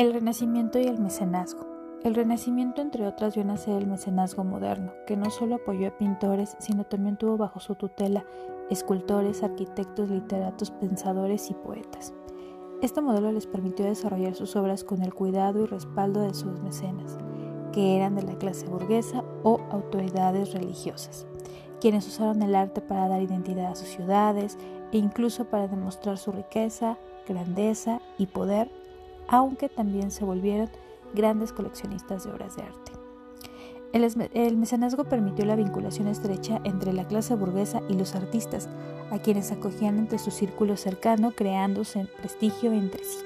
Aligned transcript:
El 0.00 0.14
Renacimiento 0.14 0.78
y 0.78 0.86
el 0.86 0.98
mecenazgo. 0.98 1.66
El 2.02 2.14
Renacimiento, 2.14 2.80
entre 2.80 3.06
otras, 3.06 3.34
vio 3.34 3.44
nacer 3.44 3.76
el 3.76 3.86
mecenazgo 3.86 4.44
moderno, 4.44 4.94
que 5.06 5.14
no 5.14 5.28
solo 5.28 5.56
apoyó 5.56 5.88
a 5.88 5.98
pintores, 5.98 6.56
sino 6.58 6.84
también 6.84 7.18
tuvo 7.18 7.36
bajo 7.36 7.60
su 7.60 7.74
tutela 7.74 8.24
escultores, 8.70 9.42
arquitectos, 9.42 10.08
literatos, 10.08 10.70
pensadores 10.70 11.50
y 11.50 11.52
poetas. 11.52 12.14
Este 12.80 13.02
modelo 13.02 13.30
les 13.30 13.46
permitió 13.46 13.84
desarrollar 13.84 14.34
sus 14.34 14.56
obras 14.56 14.84
con 14.84 15.02
el 15.02 15.12
cuidado 15.12 15.62
y 15.62 15.66
respaldo 15.66 16.22
de 16.22 16.32
sus 16.32 16.58
mecenas, 16.60 17.18
que 17.70 17.94
eran 17.94 18.14
de 18.14 18.22
la 18.22 18.38
clase 18.38 18.66
burguesa 18.68 19.22
o 19.42 19.60
autoridades 19.70 20.54
religiosas, 20.54 21.26
quienes 21.78 22.08
usaron 22.08 22.40
el 22.40 22.54
arte 22.54 22.80
para 22.80 23.06
dar 23.06 23.20
identidad 23.20 23.72
a 23.72 23.76
sus 23.76 23.88
ciudades 23.88 24.56
e 24.92 24.96
incluso 24.96 25.44
para 25.44 25.68
demostrar 25.68 26.16
su 26.16 26.32
riqueza, 26.32 26.96
grandeza 27.28 28.00
y 28.16 28.28
poder 28.28 28.70
aunque 29.28 29.68
también 29.68 30.10
se 30.10 30.24
volvieron 30.24 30.70
grandes 31.14 31.52
coleccionistas 31.52 32.24
de 32.24 32.32
obras 32.32 32.56
de 32.56 32.62
arte. 32.62 32.92
El, 33.92 34.56
mecenazgo 34.56 35.04
permitió 35.04 35.44
la 35.44 35.56
vinculación 35.56 36.06
estrecha 36.06 36.60
entre 36.62 36.92
la 36.92 37.08
clase 37.08 37.34
burguesa 37.34 37.82
y 37.88 37.94
los 37.94 38.14
artistas, 38.14 38.68
a 39.10 39.18
quienes 39.18 39.50
acogían 39.50 39.98
entre 39.98 40.20
su 40.20 40.30
círculo 40.30 40.76
cercano, 40.76 41.32
creándose 41.32 42.06
prestigio 42.18 42.72
entre 42.72 43.02
sí. 43.02 43.18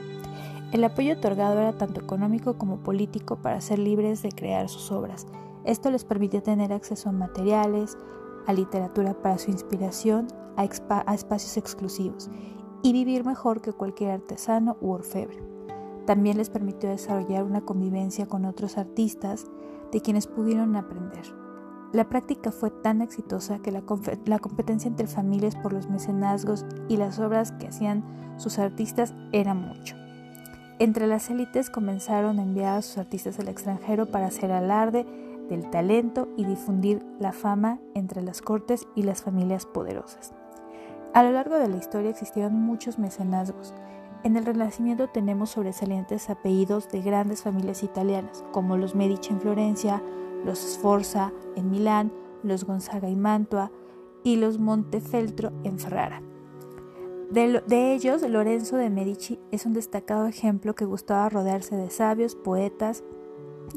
El 0.72 0.82
apoyo 0.82 1.14
otorgado 1.14 1.60
era 1.60 1.74
tanto 1.74 2.00
económico 2.00 2.56
como 2.56 2.78
político 2.78 3.36
para 3.36 3.60
ser 3.60 3.78
libres 3.78 4.22
de 4.22 4.30
crear 4.30 4.70
sus 4.70 4.90
obras. 4.90 5.26
Esto 5.64 5.90
les 5.90 6.04
permitió 6.04 6.42
tener 6.42 6.72
acceso 6.72 7.10
a 7.10 7.12
materiales, 7.12 7.98
a 8.46 8.52
literatura 8.54 9.12
para 9.14 9.38
su 9.38 9.50
inspiración, 9.50 10.28
a 10.56 10.64
espacios 10.64 11.56
exclusivos 11.56 12.30
y 12.82 12.92
vivir 12.92 13.24
mejor 13.24 13.60
que 13.60 13.72
cualquier 13.72 14.12
artesano 14.12 14.76
u 14.80 14.92
orfebre. 14.92 15.53
También 16.06 16.36
les 16.36 16.50
permitió 16.50 16.88
desarrollar 16.88 17.44
una 17.44 17.62
convivencia 17.62 18.26
con 18.26 18.44
otros 18.44 18.76
artistas 18.76 19.46
de 19.90 20.00
quienes 20.00 20.26
pudieron 20.26 20.76
aprender. 20.76 21.24
La 21.92 22.08
práctica 22.08 22.50
fue 22.50 22.70
tan 22.70 23.02
exitosa 23.02 23.60
que 23.60 23.70
la, 23.70 23.82
competencia 23.82 24.88
entre 24.88 25.06
familias 25.06 25.54
por 25.54 25.72
los 25.72 25.88
mecenazgos 25.88 26.66
y 26.88 26.96
las 26.96 27.20
obras 27.20 27.52
que 27.52 27.68
hacían 27.68 28.02
sus 28.36 28.58
artistas 28.58 29.14
era 29.30 29.54
mucho. 29.54 29.94
Entre 30.80 31.06
las 31.06 31.30
élites 31.30 31.70
comenzaron 31.70 32.40
a 32.40 32.42
enviar 32.42 32.78
a 32.78 32.82
sus 32.82 32.98
artistas 32.98 33.38
al 33.38 33.46
extranjero 33.46 34.06
para 34.06 34.26
hacer 34.26 34.50
alarde 34.50 35.06
del 35.48 35.70
talento 35.70 36.28
y 36.36 36.44
difundir 36.44 37.06
la 37.20 37.30
fama 37.30 37.78
entre 37.94 38.22
las 38.22 38.42
cortes 38.42 38.88
y 38.96 39.04
las 39.04 39.22
familias 39.22 39.66
poderosas. 39.66 40.32
A 41.12 41.22
lo 41.22 41.30
largo 41.30 41.54
de 41.54 41.68
la 41.68 41.76
historia 41.76 42.10
existieron 42.10 42.54
muchos 42.54 42.98
mecenazgos 42.98 43.72
en 44.24 44.36
el 44.36 44.46
Renacimiento 44.46 45.08
tenemos 45.08 45.50
sobresalientes 45.50 46.30
apellidos 46.30 46.90
de 46.90 47.02
grandes 47.02 47.42
familias 47.42 47.82
italianas, 47.82 48.42
como 48.52 48.76
los 48.78 48.94
Medici 48.94 49.30
en 49.30 49.40
Florencia, 49.40 50.02
los 50.44 50.58
Sforza 50.58 51.30
en 51.56 51.70
Milán, 51.70 52.10
los 52.42 52.64
Gonzaga 52.64 53.08
y 53.10 53.16
Mantua 53.16 53.70
y 54.24 54.36
los 54.36 54.58
Montefeltro 54.58 55.52
en 55.62 55.78
Ferrara. 55.78 56.22
De, 57.30 57.94
ellos, 57.94 58.22
Lorenzo 58.22 58.76
de 58.76 58.90
Medici 58.90 59.38
es 59.50 59.66
un 59.66 59.74
destacado 59.74 60.26
ejemplo 60.26 60.74
que 60.74 60.84
gustaba 60.84 61.28
rodearse 61.28 61.76
de 61.76 61.90
sabios, 61.90 62.34
poetas 62.34 63.04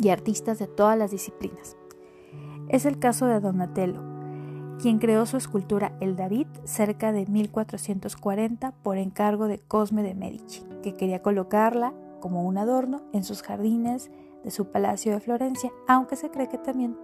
y 0.01 0.09
artistas 0.09 0.59
de 0.59 0.67
todas 0.67 0.97
las 0.97 1.11
disciplinas. 1.11 1.75
Es 2.69 2.85
el 2.85 2.99
caso 2.99 3.25
de 3.25 3.39
Donatello, 3.39 4.01
quien 4.81 4.99
creó 4.99 5.25
su 5.25 5.37
escultura 5.37 5.93
El 5.99 6.15
David 6.15 6.47
cerca 6.63 7.11
de 7.11 7.25
1440 7.25 8.71
por 8.83 8.97
encargo 8.97 9.47
de 9.47 9.59
Cosme 9.59 10.03
de 10.03 10.13
Medici, 10.13 10.63
que 10.83 10.93
quería 10.93 11.21
colocarla 11.21 11.93
como 12.19 12.43
un 12.43 12.57
adorno 12.57 13.01
en 13.13 13.23
sus 13.23 13.41
jardines 13.41 14.11
de 14.43 14.51
su 14.51 14.71
palacio 14.71 15.13
de 15.13 15.19
Florencia, 15.19 15.71
aunque 15.87 16.15
se 16.15 16.29
cree 16.29 16.47
que 16.47 16.57
también 16.57 16.95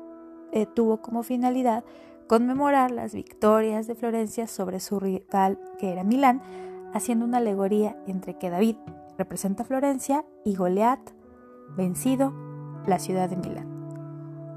eh, 0.52 0.66
tuvo 0.66 1.02
como 1.02 1.24
finalidad 1.24 1.84
conmemorar 2.28 2.92
las 2.92 3.14
victorias 3.14 3.88
de 3.88 3.96
Florencia 3.96 4.48
sobre 4.48 4.80
su 4.80 5.00
rival 5.00 5.60
que 5.78 5.92
era 5.92 6.04
Milán, 6.04 6.42
haciendo 6.94 7.26
una 7.26 7.38
alegoría 7.38 7.98
entre 8.08 8.38
que 8.38 8.50
David 8.50 8.76
representa 9.18 9.64
Florencia 9.64 10.26
y 10.46 10.56
Goliat, 10.56 11.00
vencido, 11.76 12.34
la 12.86 13.00
ciudad 13.00 13.30
de 13.30 13.38
Milán. 13.38 13.73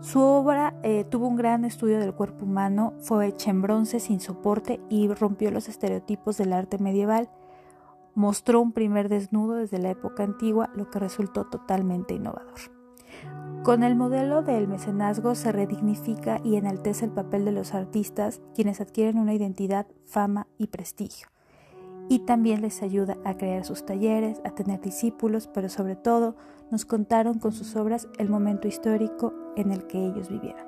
Su 0.06 0.20
obra 0.20 0.72
eh, 0.84 1.02
tuvo 1.02 1.26
un 1.26 1.34
gran 1.34 1.64
estudio 1.64 1.98
del 1.98 2.14
cuerpo 2.14 2.44
humano, 2.44 2.94
fue 3.00 3.26
hecha 3.26 3.50
en 3.50 3.60
bronce 3.60 3.98
sin 3.98 4.20
soporte 4.20 4.78
y 4.88 5.08
rompió 5.08 5.50
los 5.50 5.68
estereotipos 5.68 6.36
del 6.36 6.52
arte 6.52 6.78
medieval. 6.78 7.28
Mostró 8.14 8.60
un 8.60 8.70
primer 8.70 9.08
desnudo 9.08 9.56
desde 9.56 9.80
la 9.80 9.90
época 9.90 10.22
antigua, 10.22 10.70
lo 10.76 10.88
que 10.90 11.00
resultó 11.00 11.46
totalmente 11.46 12.14
innovador. 12.14 12.54
Con 13.64 13.82
el 13.82 13.96
modelo 13.96 14.42
del 14.42 14.68
mecenazgo 14.68 15.34
se 15.34 15.50
redignifica 15.50 16.40
y 16.44 16.54
enaltece 16.54 17.06
el 17.06 17.10
papel 17.10 17.44
de 17.44 17.50
los 17.50 17.74
artistas, 17.74 18.40
quienes 18.54 18.80
adquieren 18.80 19.18
una 19.18 19.34
identidad, 19.34 19.88
fama 20.04 20.46
y 20.56 20.68
prestigio. 20.68 21.26
Y 22.08 22.20
también 22.20 22.60
les 22.60 22.80
ayuda 22.84 23.16
a 23.24 23.36
crear 23.36 23.64
sus 23.64 23.84
talleres, 23.84 24.40
a 24.44 24.50
tener 24.50 24.80
discípulos, 24.80 25.48
pero 25.52 25.68
sobre 25.68 25.96
todo 25.96 26.36
nos 26.70 26.84
contaron 26.84 27.40
con 27.40 27.50
sus 27.50 27.74
obras 27.74 28.06
el 28.18 28.30
momento 28.30 28.68
histórico 28.68 29.34
en 29.56 29.72
el 29.72 29.86
que 29.86 29.98
ellos 29.98 30.28
vivieron. 30.28 30.66